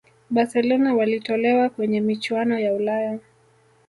[0.29, 3.19] barcelona walitolewa kwenye michuano ya ulaya